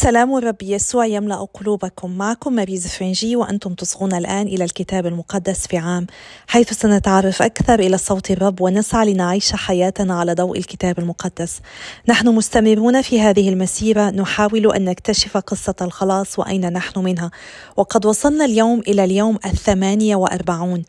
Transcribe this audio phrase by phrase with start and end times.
[0.00, 5.76] سلام الرب يسوع يملأ قلوبكم معكم ماريز فرنجي وأنتم تصغون الآن إلى الكتاب المقدس في
[5.76, 6.06] عام
[6.46, 11.60] حيث سنتعرف أكثر إلى صوت الرب ونسعى لنعيش حياتنا على ضوء الكتاب المقدس.
[12.08, 17.30] نحن مستمرون في هذه المسيرة نحاول أن نكتشف قصة الخلاص وأين نحن منها.
[17.76, 20.82] وقد وصلنا اليوم إلى اليوم الثمانية وأربعون.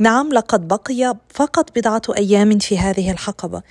[0.00, 3.62] نعم لقد بقي فقط بضعة أيام في هذه الحقبة.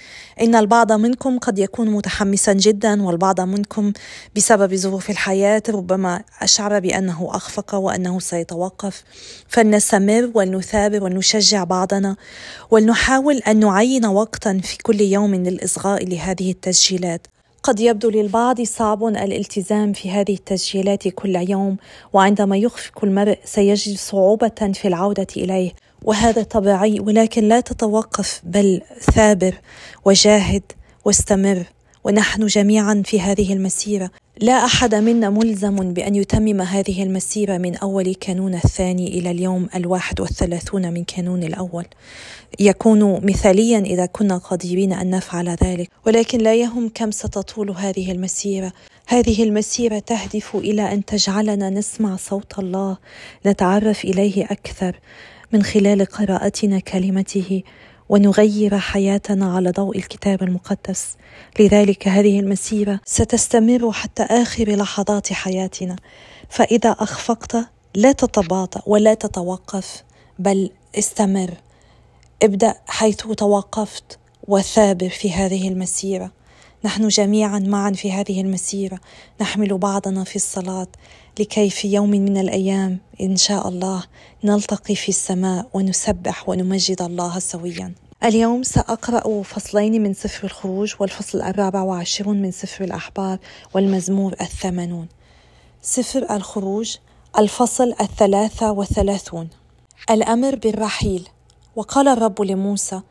[0.41, 3.93] إن البعض منكم قد يكون متحمسا جدا والبعض منكم
[4.35, 9.03] بسبب ظروف الحياة ربما أشعر بأنه أخفق وأنه سيتوقف.
[9.47, 12.15] فلنستمر ولنثابر ولنشجع بعضنا
[12.71, 17.27] ولنحاول أن نعين وقتا في كل يوم للإصغاء لهذه التسجيلات.
[17.63, 21.77] قد يبدو للبعض صعب الالتزام في هذه التسجيلات كل يوم
[22.13, 25.86] وعندما يخفق المرء سيجد صعوبة في العودة إليه.
[26.03, 29.55] وهذا طبيعي ولكن لا تتوقف بل ثابر
[30.05, 30.63] وجاهد
[31.05, 31.63] واستمر
[32.03, 34.09] ونحن جميعا في هذه المسيرة.
[34.41, 40.19] لا أحد منا ملزم بأن يتمم هذه المسيرة من أول كانون الثاني إلى اليوم الواحد
[40.19, 41.85] والثلاثون من كانون الأول.
[42.59, 45.89] يكون مثاليا إذا كنا قادرين أن نفعل ذلك.
[46.05, 48.71] ولكن لا يهم كم ستطول هذه المسيرة.
[49.07, 52.97] هذه المسيرة تهدف إلى أن تجعلنا نسمع صوت الله
[53.45, 54.99] نتعرف إليه أكثر
[55.51, 57.63] من خلال قراءتنا كلمته
[58.09, 61.15] ونغير حياتنا على ضوء الكتاب المقدس.
[61.59, 65.95] لذلك هذه المسيرة ستستمر حتى آخر لحظات حياتنا.
[66.49, 67.57] فإذا أخفقت
[67.95, 70.03] لا تتباطأ ولا تتوقف
[70.39, 71.53] بل استمر.
[72.43, 76.31] ابدأ حيث توقفت وثابر في هذه المسيرة.
[76.83, 78.99] نحن جميعا معا في هذه المسيرة.
[79.41, 80.87] نحمل بعضنا في الصلاة
[81.39, 84.03] لكي في يوم من الأيام إن شاء الله
[84.43, 87.93] نلتقي في السماء ونسبح ونمجد الله سويا.
[88.23, 93.37] اليوم سأقرأ فصلين من سفر الخروج والفصل الرابع وعشرون من سفر الأحبار
[93.73, 95.07] والمزمور الثمانون.
[95.81, 96.95] سفر الخروج
[97.37, 99.49] الفصل الثلاثة وثلاثون.
[100.09, 101.27] الأمر بالرحيل.
[101.75, 103.01] وقال الرب لموسى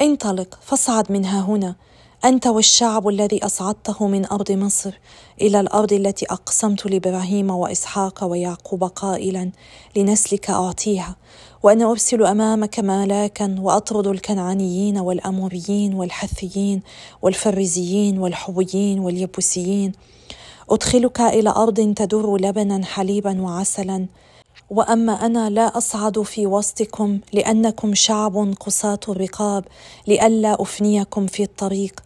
[0.00, 1.74] انطلق فاصعد منها هنا.
[2.24, 4.98] أنت والشعب الذي أصعدته من أرض مصر
[5.40, 9.50] إلى الأرض التي أقسمت لإبراهيم وإسحاق ويعقوب قائلا
[9.96, 11.16] لنسلك أعطيها
[11.62, 16.82] وأنا أرسل أمامك ملاكا وأطرد الكنعانيين والأموريين والحثيين
[17.22, 19.92] والفريزيين والحويين واليبوسيين.
[20.70, 24.06] أدخلك إلى أرض تدر لبنا حليبا وعسلا.
[24.70, 29.64] وأما أنا لا أصعد في وسطكم لأنكم شعب قساة الرقاب
[30.06, 32.05] لئلا أفنيكم في الطريق.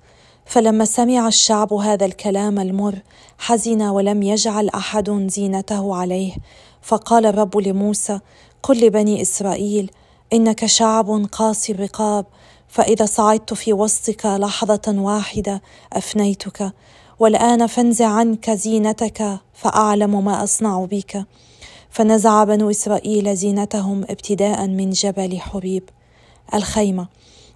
[0.51, 2.99] فلما سمع الشعب هذا الكلام المر
[3.39, 6.33] حزن ولم يجعل أحد زينته عليه.
[6.83, 8.21] فقال الرب لموسى
[8.63, 9.91] قل لبني إسرائيل
[10.33, 12.27] إنك شعب قاسي الرقاب
[12.69, 15.63] فإذا صعدت في وسطك لحظة واحدة
[15.93, 16.73] أفنيتك
[17.19, 21.25] والآن فانزع عنك زينتك فأعلم ما أصنع بك.
[21.91, 25.89] فنزع بنو إسرائيل زينتهم ابتداء من جبل حريب
[26.55, 27.09] الخيمة.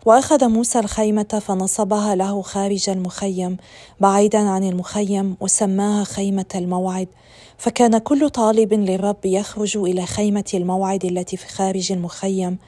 [0.04, 3.56] وأخذ موسى الخيمة فنصبها له خارج المخيم
[4.00, 7.08] بعيدا عن المخيم وسماها خيمة الموعد.
[7.58, 12.58] فكان كل طالب للرب يخرج إلى خيمة الموعد التي في خارج المخيم.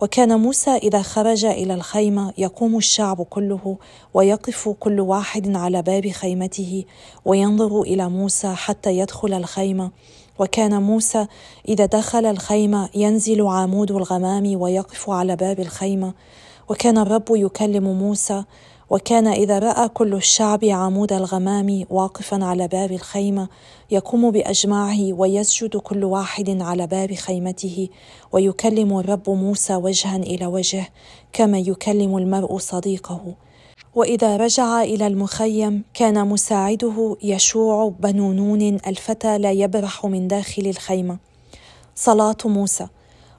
[0.00, 3.76] وكان موسى إذا خرج إلى الخيمة يقوم الشعب كله
[4.14, 6.84] ويقف كل واحد على باب خيمته
[7.24, 9.90] وينظر إلى موسى حتى يدخل الخيمة.
[10.38, 11.26] وكان موسى
[11.68, 16.14] إذا دخل الخيمة ينزل عمود الغمام ويقف على باب الخيمة.
[16.70, 18.44] وكان الرب يكلم موسى
[18.90, 23.48] وكان إذا رأى كل الشعب عمود الغمام واقفا على باب الخيمة
[23.90, 27.88] يقوم بأجمعه ويسجد كل واحد على باب خيمته
[28.32, 30.88] ويكلم الرب موسى وجها إلى وجه
[31.32, 33.34] كما يكلم المرء صديقه.
[33.94, 41.18] وإذا رجع إلى المخيم كان مساعده يشوع بن نون الفتى لا يبرح من داخل الخيمة.
[41.94, 42.86] صلاة موسى.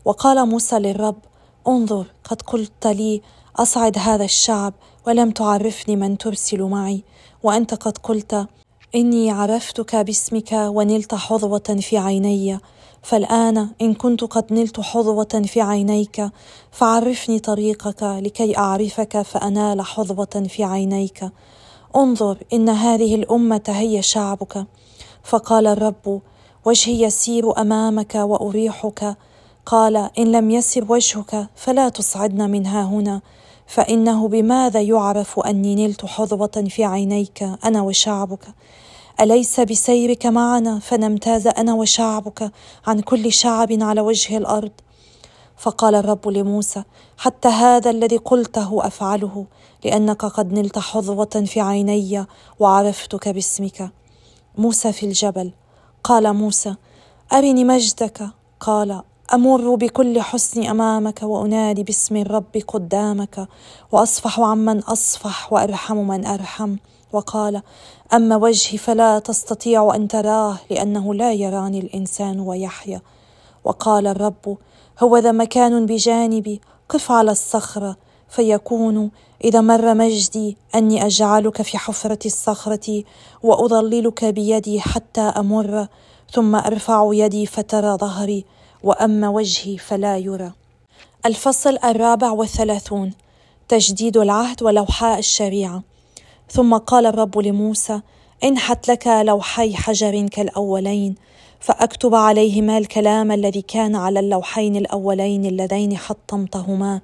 [0.05, 1.15] وقال موسى للرب
[1.67, 3.21] انظر قد قلت لي
[3.55, 4.73] أصعد هذا الشعب
[5.07, 7.03] ولم تعرفني من ترسل معي
[7.43, 8.47] وأنت قد قلت
[8.95, 12.59] إني عرفتك باسمك ونلت حظوة في عيني
[13.03, 16.29] فالآن إن كنت قد نلت حظوة في عينيك
[16.71, 21.31] فعرفني طريقك لكي أعرفك فأنال حظوة في عينيك.
[21.95, 24.65] انظر إن هذه الأمة هي شعبك
[25.23, 26.21] فقال الرب
[26.65, 29.17] وجهي يسير أمامك وأريحك
[29.65, 33.21] قال إن لم يسر وجهك فلا تصعدن منها هنا
[33.67, 38.45] فإنه بماذا يعرف أني نلت حظوة في عينيك أنا وشعبك؟
[39.21, 42.51] أليس بسيرك معنا فنمتاز أنا وشعبك
[42.87, 44.71] عن كل شعب على وجه الأرض؟
[45.57, 46.83] فقال الرب لموسى
[47.17, 49.45] حتى هذا الذي قلته أفعله
[49.85, 52.25] لأنك قد نلت حظوة في عيني
[52.59, 53.91] وعرفتك باسمك.
[54.57, 55.51] موسى في الجبل
[56.03, 56.75] قال موسى
[57.33, 58.29] أرني مجدك؟
[58.59, 59.01] قال
[59.33, 63.47] أمر بكل حسن أمامك وأنادي باسم الرب قدامك
[63.91, 66.75] وأصفح عمن أصفح وأرحم من أرحم.
[67.13, 67.61] وقال
[68.13, 73.01] أما وجهي فلا تستطيع أن تراه لأنه لا يراني الإنسان ويحيا.
[73.63, 74.57] وقال الرب
[74.99, 77.95] هو ذا مكان بجانبي قف على الصخرة.
[78.29, 79.11] فيكون
[79.43, 83.03] إذا مر مجدي أني أجعلك في حفرة الصخرة
[83.43, 85.87] واضللك بيدي حتى أمر
[86.31, 88.45] ثم أرفع يدي فترى ظهري.
[88.83, 90.51] وأما وجهي فلا يرى.
[91.25, 93.13] الفصل الرابع والثلاثون.
[93.67, 95.83] تجديد العهد ولوحاء الشريعة.
[96.49, 98.01] ثم قال الرب لموسى
[98.43, 101.15] انحت لك لوحي حجر كالأولين
[101.59, 107.01] فأكتب عليهما الكلام الذي كان على اللوحين الأولين اللذين حطمتهما.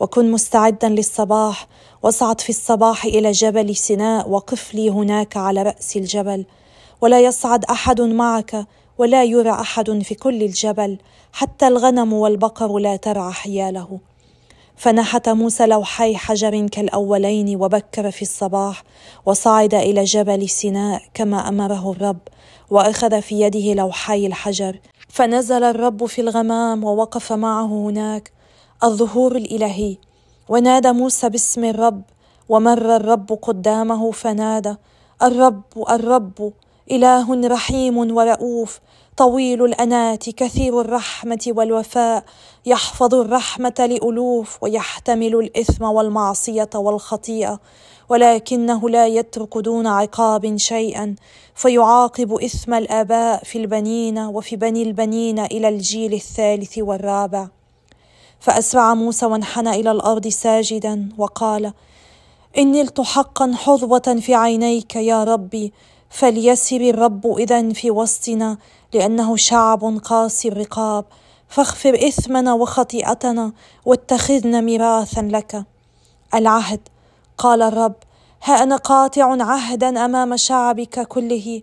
[0.00, 1.66] وكن مستعدا للصباح
[2.02, 6.44] واصعد في الصباح إلى جبل سيناء وقف لي هناك على رأس الجبل.
[7.00, 8.66] ولا يصعد أحد معك
[8.98, 10.98] ولا يرى أحد في كل الجبل
[11.32, 13.98] حتى الغنم والبقر لا ترعى حياله.
[14.76, 18.84] فنحت موسى لوحي حجر كالأولين وبكر في الصباح
[19.26, 22.18] وصعد إلى جبل سيناء كما أمره الرب
[22.70, 24.78] وأخذ في يده لوحي الحجر.
[25.08, 28.32] فنزل الرب في الغمام ووقف معه هناك
[28.84, 29.96] الظهور الإلهي.
[30.48, 32.02] ونادى موسى باسم الرب
[32.48, 34.74] ومر الرب قدامه فنادى
[35.22, 36.52] الرب الرب
[36.90, 38.80] إله رحيم ورؤوف
[39.18, 42.24] طويل الأنات كثير الرحمة والوفاء.
[42.66, 47.60] يحفظ الرحمة لألوف ويحتمل الإثم والمعصية والخطيئة.
[48.08, 51.14] ولكنه لا يترك دون عقاب شيئا.
[51.54, 57.48] فيعاقب إثم الآباء في البنين وفي بني البنين إلى الجيل الثالث والرابع.
[58.40, 61.72] فأسرع موسى وانحنى إلى الأرض ساجدا وقال
[62.58, 65.72] ان نلت حقا حظوة في عينيك يا ربي.
[66.10, 68.58] فليسر الرب إذا في وسطنا
[68.94, 71.04] لأنه شعب قاسي الرقاب.
[71.48, 73.52] فاغفر إثمنا وخطيئتنا
[73.84, 75.64] واتخذنا ميراثا لك.
[76.34, 76.80] العهد
[77.38, 77.94] قال الرب
[78.44, 81.62] ها أنا قاطع عهدا أمام شعبك كله.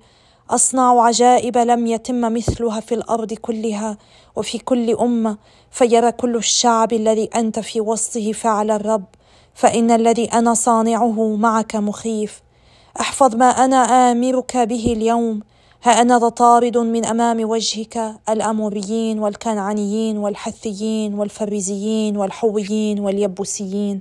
[0.49, 3.97] أصنع عجائب لم يتم مثلها في الأرض كلها
[4.35, 5.37] وفي كل أمة
[5.71, 9.05] فيرى كل الشعب الذي أنت في وسطه فعل الرب.
[9.53, 12.44] فإن الذي أنا صانعه معك مخيف.
[12.99, 15.41] أحفظ ما أنا آمرك به اليوم.
[15.83, 23.99] ها أنا طارد من أمام وجهك الأموريين والكنعانيين والحثيين والفريزيين والحويين واليبوسيين.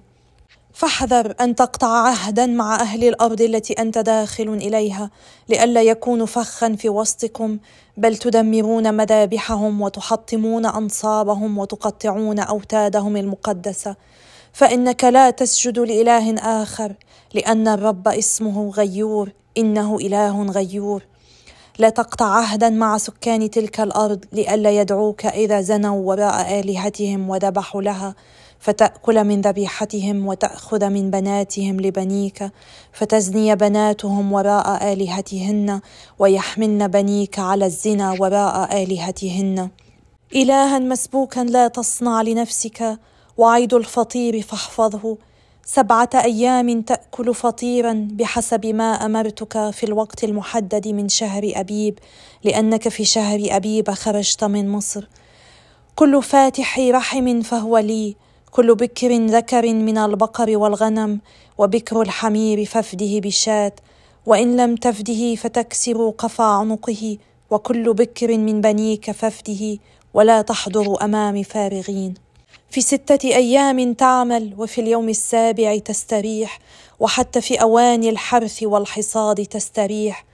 [0.73, 5.11] فاحذر أن تقطع عهدا مع أهل الأرض التي أنت داخل إليها
[5.49, 7.59] لئلا يكونوا فخا في وسطكم
[7.97, 13.97] بل تدمرون مذابحهم وتحطمون أنصابهم وتقطعون أوتادهم المقدسة.
[14.55, 16.95] فإنك لا تسجد لإله آخر
[17.35, 21.03] لأن الرب اسمه غيور إنه إله غيور.
[21.79, 28.15] لا تقطع عهدا مع سكان تلك الأرض لئلا يدعوك إذا زنوا وراء آلهتهم وذبحوا لها.
[28.59, 32.51] فتأكل من ذبيحتهم وتأخذ من بناتهم لبنيك.
[32.93, 35.81] فتزني بناتهم وراء آلهتهن
[36.19, 39.71] ويحملن بنيك على الزنا وراء آلهتهن.
[40.35, 42.99] الها مسبوكا لا تصنع لنفسك.
[43.39, 45.19] وعيد الفطير فاحفظه.
[45.67, 51.99] سبعة أيام تأكل فطيرا بحسب ما أمرتك في الوقت المحدد من شهر أبيب
[52.45, 55.09] لأنك في شهر أبيب خرجت من مصر.
[55.95, 58.17] كل فاتح رحم فهو لي
[58.51, 61.21] كل بكر ذكر من البقر والغنم
[61.59, 63.73] وبكر الحمير فافده بشاة
[64.27, 67.19] وإن لم تفده فتكسر قفا عنقه
[67.51, 69.79] وكل بكر من بنيك فافده
[70.15, 72.24] ولا تحضر أمام فارغين.
[72.75, 76.59] في ستة أيام تعمل وفي اليوم السابع تستريح
[77.01, 80.25] وحتى في أواني الحرث والحصاد تستريح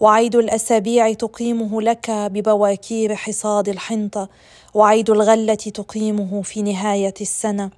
[0.00, 4.28] وعيد الأسابيع تقيمه لك ببواكير حصاد الحنطة
[4.74, 7.70] وعيد الغلة تقيمه في نهاية السنة.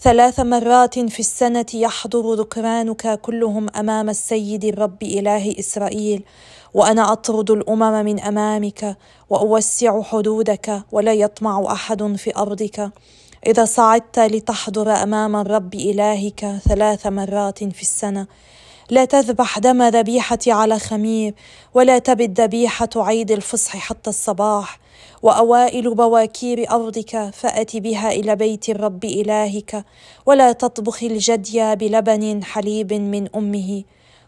[0.00, 6.24] ثلاث مرات في السنة يحضر ذكرانك كلهم أمام السيد الرب إله إسرائيل
[6.74, 8.96] وأنا أطرد الأمم من أمامك
[9.30, 12.90] وأوسع حدودك ولا يطمع أحد في أرضك.
[13.46, 18.26] إذا صعدت لتحضر أمام الرب إلهك ثلاث مرات في السنة.
[18.90, 21.34] لا تذبح دم ذبيحتي على خمير
[21.74, 24.80] ولا تبد ذبيحة عيد الفصح حتى الصباح.
[25.22, 29.84] وأوائل بواكير أرضك فأت بها إلى بيت الرب إلهك
[30.26, 33.82] ولا تطبخ الجدي بلبن حليب من أمه.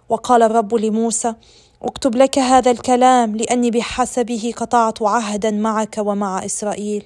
[0.09, 1.35] وقال الرب لموسى
[1.83, 7.05] اكتب لك هذا الكلام لأني بحسبه قطعت عهدا معك ومع إسرائيل.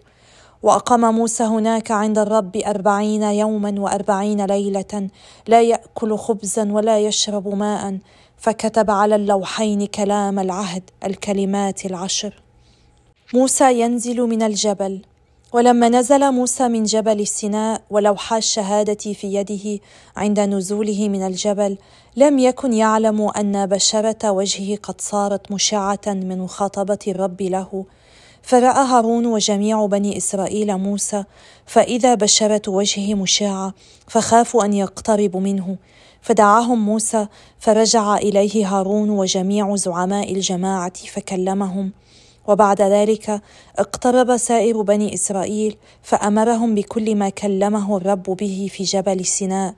[0.63, 5.09] وأقام موسى هناك عند الرب أربعين يوما وأربعين ليلة
[5.47, 7.99] لا يأكل خبزا ولا يشرب ماء
[8.37, 12.43] فكتب على اللوحين كلام العهد الكلمات العشر.
[13.35, 15.03] موسى ينزل من الجبل
[15.53, 19.83] ولما نزل موسى من جبل سيناء ولوحا الشهادة في يده
[20.17, 21.79] عند نزوله من الجبل
[22.17, 27.85] لم يكن يعلم أن بشرة وجهه قد صارت مشعة من مخاطبة الرب له.
[28.47, 31.25] فرأى هارون وجميع بني إسرائيل موسى
[31.67, 33.75] فإذا بشره وجهه مشعه
[34.09, 35.77] فخافوا أن يقتربوا منه.
[36.21, 37.27] فدعاهم موسى
[37.59, 41.93] فرجع إليه هارون وجميع زعماء الجماعة فكلمهم.
[42.47, 43.43] وبعد ذلك
[43.79, 49.75] اقترب سائر بني إسرائيل فأمرهم بكل ما كلمه الرب به في جبل سيناء.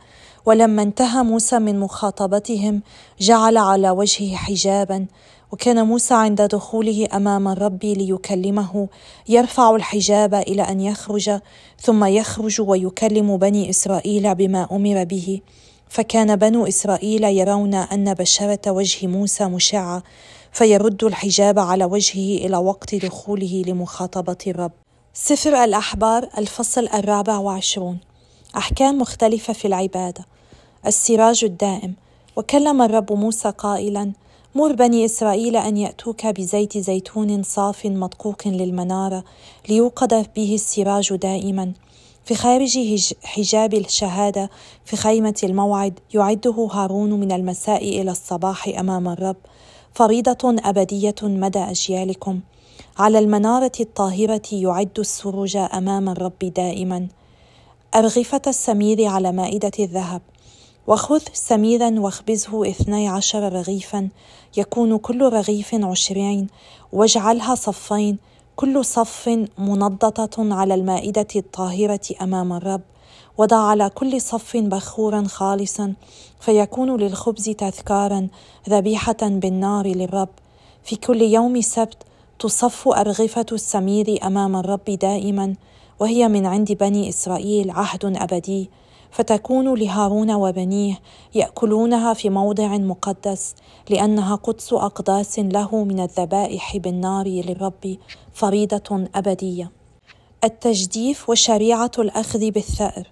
[0.46, 2.82] ولما انتهى موسى من مخاطبتهم
[3.20, 5.06] جعل على وجهه حجابا
[5.52, 8.88] وكان موسى عند دخوله أمام الرب ليكلمه
[9.28, 11.40] يرفع الحجاب إلى أن يخرج
[11.80, 15.40] ثم يخرج ويكلم بني إسرائيل بما أمر به.
[15.88, 20.02] فكان بنو إسرائيل يرون أن بشرة وجه موسى مشعة
[20.52, 24.72] فيرد الحجاب على وجهه إلى وقت دخوله لمخاطبة الرب.
[25.14, 27.98] سفر الأحبار الفصل الرابع وعشرون.
[28.56, 30.24] أحكام مختلفة في العبادة.
[30.86, 31.94] السراج الدائم.
[32.36, 34.12] وكلم الرب موسى قائلا
[34.54, 39.24] مر بني إسرائيل أن يأتوك بزيت زيتون صاف مدقوق للمنارة
[39.68, 41.72] ليوقد به السراج دائما.
[42.24, 42.78] في خارج
[43.22, 44.50] حجاب الشهادة
[44.84, 49.36] في خيمة الموعد يعده هارون من المساء إلى الصباح أمام الرب.
[49.94, 52.40] فريضة أبدية مدى أجيالكم.
[52.98, 57.08] على المنارة الطاهرة يعد السروج أمام الرب دائما.
[57.94, 60.22] أرغفة السمير على مائدة الذهب.
[60.88, 64.08] وخذ سميرا واخبزه اثني عشر رغيفا
[64.56, 66.46] يكون كل رغيف عشرين
[66.92, 68.18] واجعلها صفين
[68.56, 72.80] كل صف منضطة على المائدة الطاهرة أمام الرب
[73.38, 75.94] وضع على كل صف بخورا خالصا
[76.40, 78.28] فيكون للخبز تذكارا
[78.68, 80.28] ذبيحة بالنار للرب.
[80.84, 81.96] في كل يوم سبت
[82.38, 85.54] تصف أرغفة السمير أمام الرب دائما
[86.00, 88.70] وهي من عند بني إسرائيل عهد أبدي.
[89.10, 90.98] فتكون لهارون وبنيه
[91.34, 93.54] يأكلونها في موضع مقدس
[93.90, 97.96] لأنها قدس أقداس له من الذبائح بالنار للرب
[98.32, 99.70] فريضة أبدية.
[100.44, 103.08] التجديف وشريعة الأخذ بالثأر.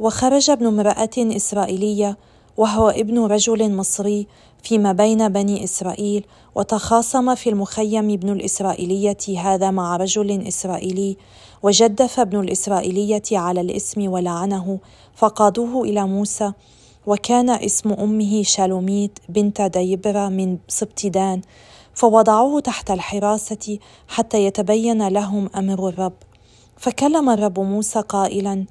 [0.00, 2.16] وخرج ابن امرأة إسرائيلية
[2.56, 4.26] وهو ابن رجل مصري
[4.62, 11.16] فيما بين بني إسرائيل وتخاصم في المخيم ابن الإسرائيلية هذا مع رجل إسرائيلي
[11.62, 14.78] وجدف ابن الإسرائيلية على الإسم ولعنه
[15.14, 16.52] فقادوه إلى موسى
[17.06, 21.40] وكان اسم أمه شالوميت بنت ديبرة من سبط دان
[21.94, 26.12] فوضعوه تحت الحراسة حتى يتبين لهم أمر الرب.
[26.76, 28.64] فكلم الرب موسى قائلا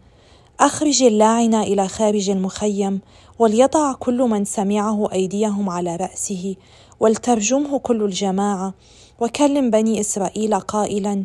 [0.60, 3.02] أخرج اللاعن إلى خارج المخيم
[3.40, 6.56] وليضع كل من سمعه أيديهم على رأسه
[7.00, 8.74] ولترجمه كل الجماعة
[9.20, 11.24] وكلم بني إسرائيل قائلا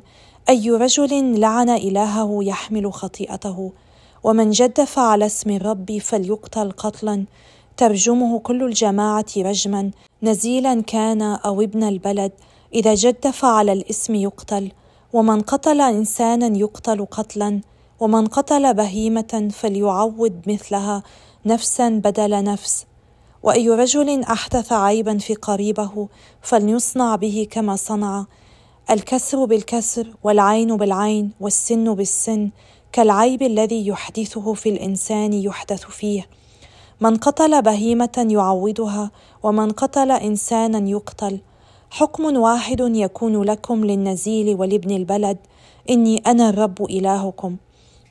[0.49, 3.73] أي رجل لعن إلهه يحمل خطيئته؟
[4.25, 7.25] ومن جدف على اسم الرب فليقتل قتلا.
[7.77, 9.91] ترجمه كل الجماعة رجما.
[10.23, 12.33] نزيلا كان أو ابن البلد.
[12.75, 14.73] إذا جدف على الاسم يقتل.
[15.13, 17.61] ومن قتل انسانا يقتل قتلا.
[18.03, 21.03] ومن قتل بهيمة فليعوض مثلها
[21.47, 22.87] نفسا بدل نفس.
[23.43, 26.09] وأي رجل أحدث عيبا في قريبه
[26.43, 28.27] فليصنع به كما صنع.
[28.91, 32.51] الكسر بالكسر والعين بالعين والسن بالسن
[32.93, 36.27] كالعيب الذي يحدثه في الإنسان يحدث فيه.
[37.01, 39.11] من قتل بهيمة يعوضها
[39.43, 41.41] ومن قتل انسانا يقتل.
[41.91, 45.39] حكم واحد يكون لكم للنزيل ولابن البلد.
[45.91, 47.57] إني أنا الرب إلهكم.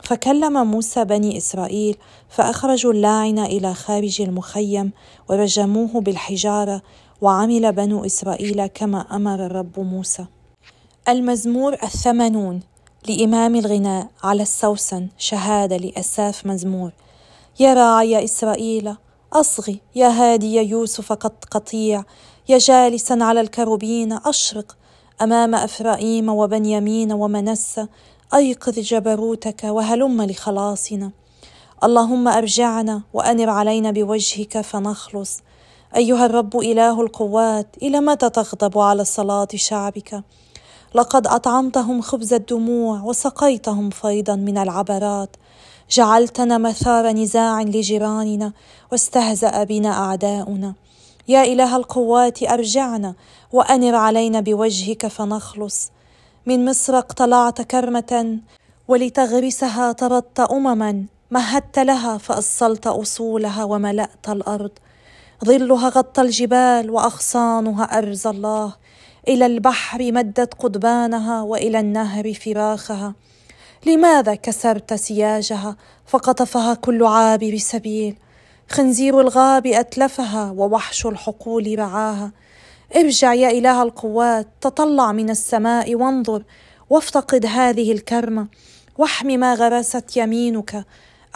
[0.03, 1.97] فكلم موسى بني إسرائيل
[2.29, 4.91] فأخرجوا اللاعن إلى خارج المخيم
[5.29, 6.81] ورجموه بالحجارة
[7.21, 10.25] وعمل بنو إسرائيل كما أمر الرب موسى.
[11.09, 12.59] المزمور الثمانون
[13.09, 16.91] لإمام الغناء على السوسن شهادة لأساف مزمور.
[17.59, 18.95] يا راعي إسرائيل
[19.33, 22.03] أصغي يا هادي يوسف قد قطيع
[22.49, 24.77] يا جالسا على الكروبين أشرق
[25.21, 27.87] أمام أفرائيم وبنيامين ومنسى
[28.33, 31.11] أيقظ جبروتك وهلم لخلاصنا.
[31.83, 35.39] اللهم أرجعنا وأنر علينا بوجهك فنخلص.
[35.95, 40.23] أيها الرب إله القوات إلى متى تغضب على صلاة شعبك؟
[40.95, 45.35] لقد أطعمتهم خبز الدموع وسقيتهم فيضا من العبرات.
[45.89, 48.53] جعلتنا مثار نزاع لجيراننا
[48.91, 50.73] واستهزأ بنا أعداؤنا.
[51.27, 53.13] يا إله القوات أرجعنا
[53.51, 55.91] وأنر علينا بوجهك فنخلص.
[56.45, 58.39] من مصر اقتلعت كرمة
[58.87, 61.05] ولتغرسها طردت أمما.
[61.31, 64.71] مهدت لها فأصلت أصولها وملأت الأرض.
[65.45, 68.73] ظلها غطى الجبال وأغصانها أرز الله.
[69.27, 73.13] إلى البحر مدت قضبانها وإلى النهر فراخها.
[73.85, 75.75] لماذا كسرت سياجها؟
[76.07, 78.17] فقطفها كل عابر سبيل.
[78.69, 82.31] خنزير الغاب أتلفها ووحش الحقول رعاها.
[82.95, 86.43] ارجع يا إله القوات تطلع من السماء وانظر
[86.89, 88.47] وافتقد هذه الكرمه
[88.97, 90.85] واحم ما غرست يمينك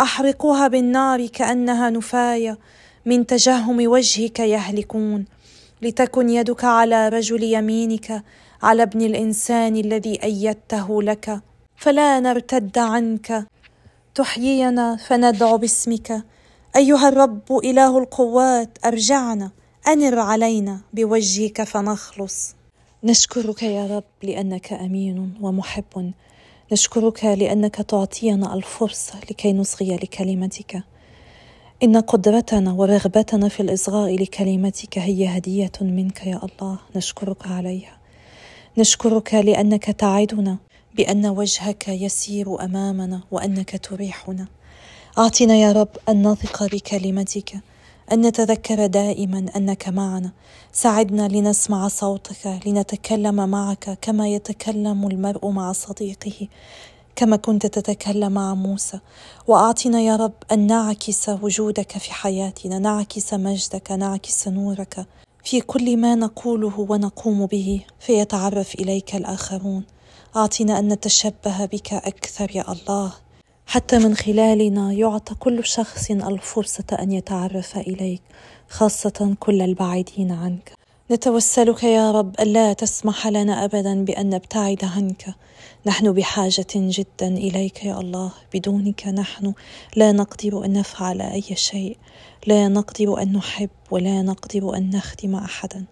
[0.01, 2.57] احرقوها بالنار كأنها نفاية
[3.05, 5.25] من تجهم وجهك يهلكون
[5.81, 8.24] لتكن يدك على رجل يمينك
[8.63, 11.41] على ابن الإنسان الذي أيدته لك
[11.75, 13.47] فلا نرتد عنك.
[14.15, 16.24] تحيينا فندعو باسمك.
[16.75, 19.51] أيها الرب إله القوات أرجعنا.
[19.88, 22.56] أنر علينا بوجهك فنخلص.
[23.04, 26.13] نشكرك يا رب لأنك أمين ومحب.
[26.72, 30.84] نشكرك لأنك تعطينا الفرصة لكي نصغي لكلمتك.
[31.84, 36.80] إن قدرتنا ورغبتنا في الإصغاء لكلمتك هي هدية منك يا الله.
[36.96, 37.98] نشكرك عليها.
[38.77, 40.58] نشكرك لأنك تعدنا
[40.96, 44.48] بأن وجهك يسير أمامنا وأنك تريحنا.
[45.18, 47.56] أعطنا يا رب ان نثق بكلمتك.
[48.12, 50.31] أن نتذكر دائما أنك معنا.
[50.74, 56.47] ساعدنا لنسمع صوتك لنتكلم معك كما يتكلم المرء مع صديقه
[57.15, 59.00] كما كنت تتكلم مع موسى.
[59.47, 65.05] وأعطنا يا رب أن نعكس وجودك في حياتنا نعكس مجدك نعكس نورك.
[65.43, 69.83] في كل ما نقوله ونقوم به فيتعرف إليك الآخرون.
[70.35, 73.13] أعطنا أن نتشبه بك أكثر يا الله.
[73.67, 78.22] حتى من خلالنا يعطى كل شخص الفرصة أن يتعرف إليك
[78.69, 80.74] خاصة كل البعيدين عنك.
[81.12, 85.36] نتوسلك يا رب الا تسمح لنا ابدا بأن نبتعد عنك.
[85.86, 88.31] نحن بحاجة جدا إليك يا الله.
[88.53, 89.53] بدونك نحن
[89.95, 91.98] لا نقدر أن نفعل أي شيء.
[92.48, 95.86] لا نقدر أن نحب ولا نقدر أن نخدم احدا.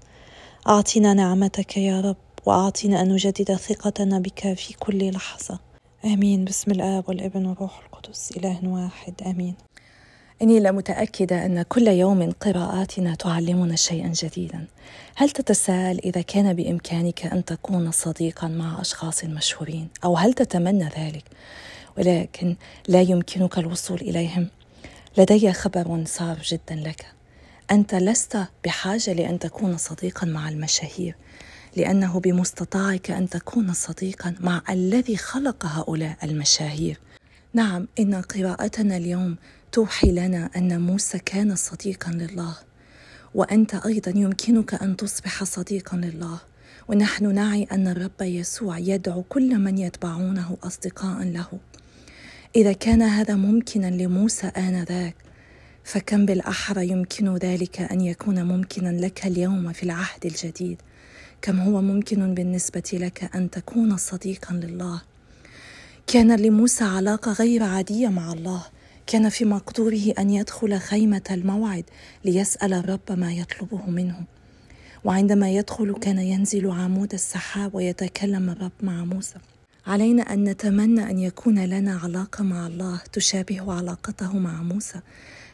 [0.67, 2.15] أعطنا نعمتك يا رب
[2.45, 5.72] وأعطنا أن نجدد ثقتنا بك في كل لحظة.
[6.05, 6.45] آمين.
[6.45, 9.55] بسم الآب والابن والروح القدس إله واحد آمين.
[10.41, 14.65] إني لمتأكدة أن كل يوم قراءاتنا تعلمنا شيئا جديدا.
[15.15, 21.23] هل تتساءل إذا كان بإمكانك أن تكون صديقا مع أشخاص مشهورين؟ أو هل تتمنى ذلك؟
[21.97, 22.55] ولكن
[22.87, 24.47] لا يمكنك الوصول إليهم.
[25.17, 27.05] لدي خبر صار جدا لك.
[27.71, 31.15] أنت لست بحاجة لأن تكون صديقا مع المشاهير.
[31.75, 36.99] لأنه بمستطاعك أن تكون صديقا مع الذي خلق هؤلاء المشاهير.
[37.53, 39.35] نعم إن قراءتنا اليوم
[39.71, 42.55] توحي لنا أن موسى كان صديقا لله
[43.35, 46.39] وأنت أيضا يمكنك أن تصبح صديقا لله.
[46.87, 51.47] ونحن نعي أن الرب يسوع يدعو كل من يتبعونه أصدقاء له.
[52.55, 55.15] إذا كان هذا ممكنا لموسى آنذاك
[55.83, 60.81] فكم بالأحرى يمكن ذلك أن يكون ممكنا لك اليوم في العهد الجديد؟
[61.43, 65.01] كم هو ممكن بالنسبة لك أن تكون صديقا لله؟
[66.07, 68.63] كان لموسى علاقة غير عادية مع الله.
[69.07, 71.83] كان في مقدوره أن يدخل خيمة الموعد
[72.25, 74.23] ليسأل الرب ما يطلبه منه.
[75.03, 79.37] وعندما يدخل كان ينزل عمود السحاب ويتكلم الرب مع موسى.
[79.87, 84.99] علينا أن نتمنى أن يكون لنا علاقة مع الله تشابه علاقته مع موسى.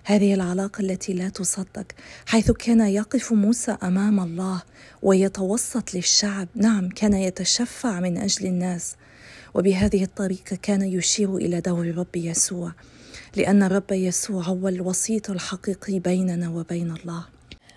[0.10, 1.86] هذه العلاقة التي لا تصدق
[2.26, 4.62] حيث كان يقف موسى أمام الله
[5.02, 6.48] ويتوسط للشعب.
[6.56, 8.96] نعم كان يتشفع من أجل الناس.
[9.54, 12.72] وبهذه الطريقة كان يشير إلى دور الرب يسوع
[13.36, 17.26] لأن الرب يسوع هو الوسيط الحقيقي بيننا وبين الله.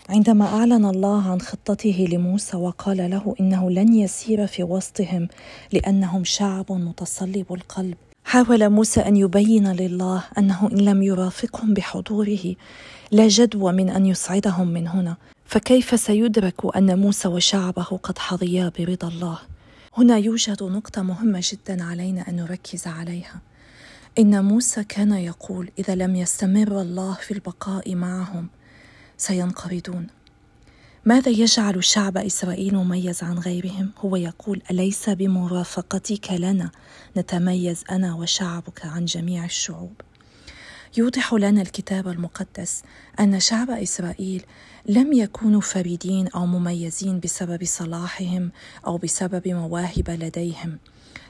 [0.08, 5.28] عندما أعلن الله عن خطته لموسى وقال له إنه لن يسير في وسطهم
[5.72, 7.96] لأنهم شعب متصلب القلب.
[8.32, 12.54] حاول موسى أن يبين لله أنه إن لم يرافقهم بحضوره
[13.10, 15.16] لا جدوى من أن يصعدهم من هنا.
[15.44, 19.38] فكيف سيدرك أن موسى وشعبه قد حظيا برضا الله؟
[19.96, 23.40] هنا يوجد نقطة مهمة جدا علينا أن نركز عليها.
[24.18, 28.48] إن موسى كان يقول إذا لم يستمر الله في البقاء معهم
[29.16, 30.06] سينقرضون.
[31.04, 36.70] ماذا يجعل شعب إسرائيل مميز عن غيرهم؟ هو يقول أليس بمرافقتك لنا
[37.16, 39.92] نتميز أنا وشعبك عن جميع الشعوب؟
[40.96, 42.82] يوضح لنا الكتاب المقدس
[43.20, 44.44] أن شعب إسرائيل
[44.86, 48.50] لم يكونوا فريدين أو مميزين بسبب صلاحهم
[48.86, 50.78] أو بسبب مواهب لديهم.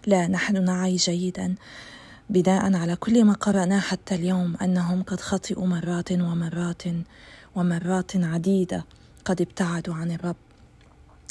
[0.07, 1.55] لا نحن نعي جيدا
[2.31, 6.83] بناء على كل ما قرأناه حتى اليوم أنهم قد خطئوا مرات ومرات
[7.55, 8.85] ومرات عديدة.
[9.25, 10.37] قد ابتعدوا عن الرب.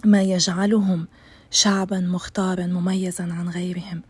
[0.06, 1.08] ما يجعلهم
[1.52, 4.02] شعبا مختارا مميزا عن غيرهم.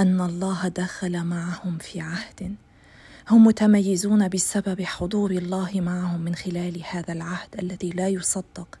[0.00, 2.54] أن الله دخل معهم في عهد.
[3.30, 8.78] هم متميزون بسبب حضور الله معهم من خلال هذا العهد الذي لا يصدق.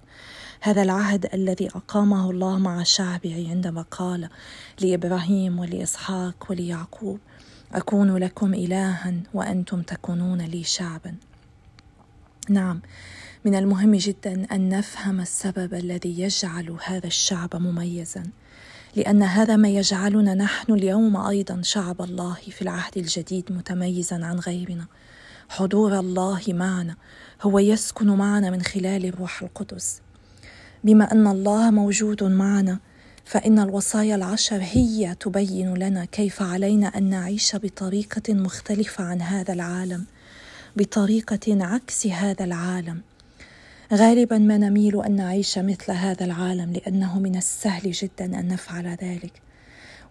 [0.60, 4.28] هذا العهد الذي أقامه الله مع شعبه عندما قال
[4.80, 7.18] لإبراهيم ولإسحاق وليعقوب
[7.72, 11.14] أكون لكم الها وأنتم تكونون لي شعبا.
[12.48, 12.80] نعم
[13.44, 18.22] من المهم جدا أن نفهم السبب الذي يجعل هذا الشعب مميزا
[18.96, 24.86] لأن هذا ما يجعلنا نحن اليوم أيضا شعب الله في العهد الجديد متميزا عن غيرنا.
[25.48, 26.96] حضور الله معنا
[27.42, 30.00] هو يسكن معنا من خلال الروح القدس.
[30.84, 32.78] بما أن الله موجود معنا
[33.24, 40.04] فإن الوصايا العشر هي تبين لنا كيف علينا أن نعيش بطريقة مختلفة عن هذا العالم
[40.76, 43.02] بطريقة عكس هذا العالم.
[43.92, 49.42] غالبا ما نميل أن نعيش مثل هذا العالم لأنه من السهل جدا أن نفعل ذلك.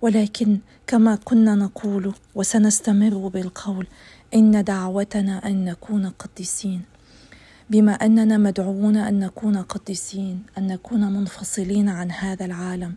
[0.02, 3.88] ولكن كما كنا نقول وسنستمر بالقول
[4.36, 6.82] إن دعوتنا أن نكون قديسين.
[7.70, 12.96] بما أننا مدعوون أن نكون قديسين أن نكون منفصلين عن هذا العالم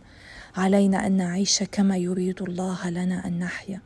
[0.55, 3.81] علينا أن نعيش كما يريد الله لنا أن نحيا.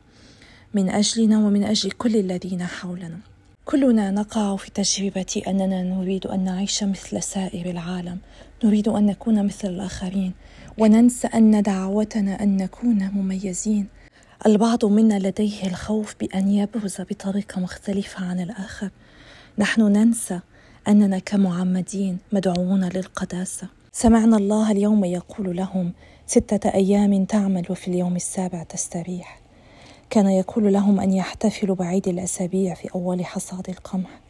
[0.74, 3.31] من أجلنا ومن أجل كل الذين حولنا.
[3.72, 8.18] كلنا نقع في تجربة أننا نريد أن نعيش مثل سائر العالم.
[8.64, 10.32] نريد أن نكون مثل الآخرين.
[10.78, 13.86] وننسى أن دعوتنا أن نكون مميزين.
[14.46, 18.90] البعض منا لديه الخوف بأن يبرز بطريقة مختلفة عن الآخر.
[19.58, 20.40] نحن ننسى
[20.88, 23.68] أننا كمعمدين مدعوون للقداسة.
[23.92, 25.92] سمعنا الله اليوم يقول لهم
[26.26, 29.41] ستة أيام تعمل وفي اليوم السابع تستريح.
[30.12, 34.20] كان يقول لهم أن يحتفلوا بعيد الأسابيع في أول حصاد القمح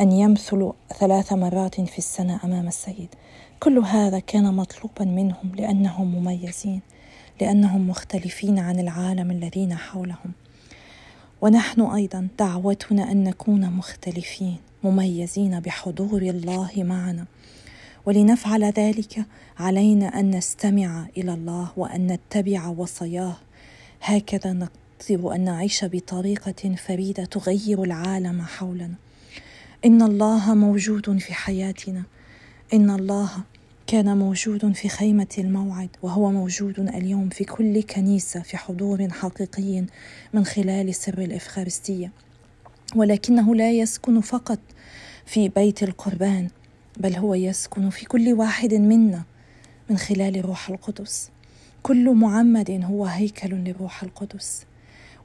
[0.00, 3.08] أن يمثلوا ثلاث مرات في السنة أمام السيد.
[3.60, 6.80] كل هذا كان مطلوبا منهم لأنهم مميزين
[7.40, 10.32] لأنهم مختلفين عن العالم الذين حولهم.
[11.42, 17.24] ونحن أيضا دعوتنا أن نكون مختلفين مميزين بحضور الله معنا.
[18.06, 19.26] ولنفعل ذلك
[19.58, 23.36] علينا أن نستمع إلى الله وأن نتبع وصاياه.
[24.02, 24.52] هكذا
[25.02, 28.94] نقدر أن نعيش بطريقة فريدة تغير العالم حولنا
[29.84, 32.02] إن الله موجود في حياتنا.
[32.74, 33.30] إن الله
[33.86, 39.84] كان موجود في خيمة الموعد وهو موجود اليوم في كل كنيسة في حضور حقيقي
[40.32, 42.10] من خلال سر الإفخارستية.
[42.96, 44.58] ولكنه لا يسكن فقط
[45.26, 46.48] في بيت القربان
[46.96, 49.22] بل هو يسكن في كل واحد منا
[49.90, 51.30] من خلال الروح القدس.
[51.82, 54.64] كل معمد هو هيكل للروح القدس.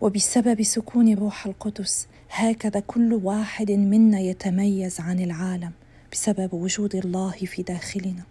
[0.02, 5.72] وبسبب سكون الروح القدس هكذا كل واحد منا يتميز عن العالم
[6.12, 8.24] بسبب وجود الله في داخلنا.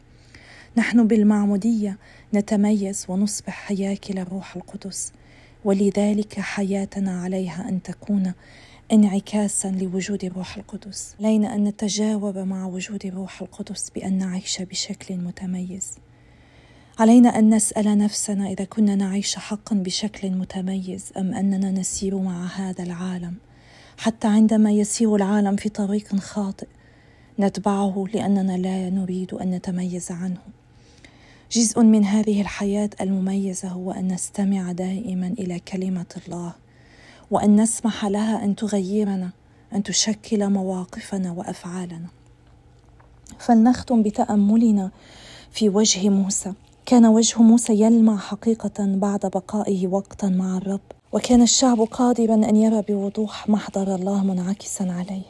[0.77, 1.99] نحن بالمعمودية
[2.35, 5.13] نتميز ونصبح هياكل الروح القدس
[5.65, 8.33] ولذلك حياتنا عليها أن تكون
[8.93, 11.17] انعكاسا لوجود الروح القدس.
[11.21, 15.99] علينا أن نتجاوب مع وجود الروح القدس بأن نعيش بشكل متميز.
[16.99, 22.85] علينا أن نسأل نفسنا إذا كنا نعيش حقا بشكل متميز أم أننا نسير مع هذا
[22.85, 23.35] العالم.
[23.99, 26.67] حتى عندما يسير العالم في طريق خاطئ
[27.41, 30.39] نتبعه لأننا لا نريد أن نتميز عنه.
[31.53, 36.53] جزء من هذه الحياة المميزة هو أن نستمع دائما إلى كلمة الله
[37.31, 39.31] وأن نسمح لها أن تغيرنا
[39.73, 42.09] أن تشكل مواقفنا وأفعالنا.
[43.39, 44.91] فلنختم بتأملنا
[45.51, 46.53] في وجه موسى.
[46.87, 50.81] كان وجه موسى يلمع حقيقة بعد بقائه وقتا مع الرب
[51.13, 55.23] وكان الشعب قادرا أن يرى بوضوح محضر الله منعكسا عليه.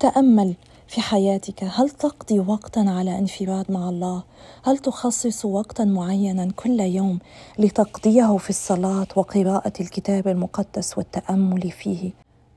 [0.00, 0.54] تأمل
[0.88, 4.22] في حياتك هل تقضي وقتا على انفراد مع الله؟
[4.64, 7.18] هل تخصص وقتا معينا كل يوم
[7.58, 12.10] لتقضيه في الصلاة وقراءة الكتاب المقدس والتأمل فيه؟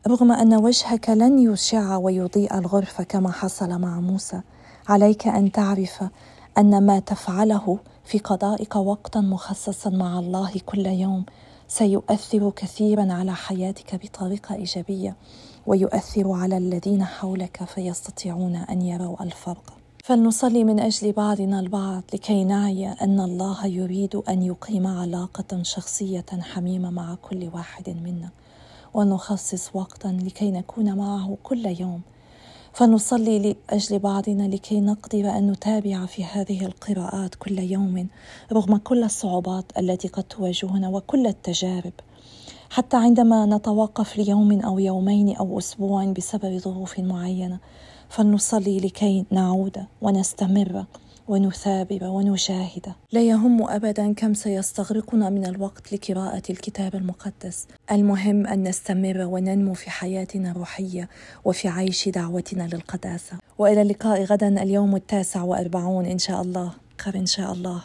[0.08, 4.42] رغم أن وجهك لن يشع ويضيء الغرفه كما حصل مع موسى
[4.88, 6.04] عليك أن تعرف
[6.58, 11.26] أن ما تفعله في قضائك وقتا مخصصا مع الله كل يوم
[11.68, 15.16] سيؤثر كثيرا على حياتك بطريقة إيجابية
[15.68, 19.74] ويؤثر على الذين حولك فيستطيعون أن يروا الفرق.
[20.04, 26.90] فلنصلي من أجل بعضنا البعض لكي نعي أن الله يريد أن يقيم علاقة شخصية حميمة
[26.90, 28.30] مع كل واحد منا
[28.94, 32.02] ونخصص وقتا لكي نكون معه كل يوم.
[32.74, 38.08] فنصلي لأجل بعضنا لكي نقدر ان نتابع في هذه القراءات كل يوم
[38.52, 41.94] رغم كل الصعوبات التي قد تواجهنا وكل التجارب.
[42.70, 47.60] حتى عندما نتوقف ليوم أو يومين أو أسبوع بسبب ظروف معينة
[48.10, 50.86] فلنصلي لكي نعود ونستمر.
[51.28, 52.94] ونثابر ونشاهد.
[53.12, 57.68] لا يهم ابدا كم سيستغرقنا من الوقت لقراءة الكتاب المقدس.
[57.92, 61.10] المهم أن نستمر وننمو في حياتنا الروحية
[61.46, 63.38] وفي عيش دعوتنا للقداسة.
[63.58, 66.72] وإلى اللقاء غدا اليوم التاسع وأربعون إن شاء الله.
[67.02, 67.84] خير إن شاء الله.